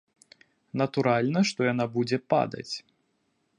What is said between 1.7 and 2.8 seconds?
яна будзе падаць.